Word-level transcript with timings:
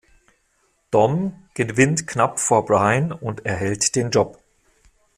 Dom 0.89 1.35
gewinnt 1.53 2.07
knapp 2.07 2.39
vor 2.39 2.65
Brian 2.65 3.11
und 3.11 3.45
erhält 3.45 3.95
den 3.95 4.09
Job. 4.09 4.41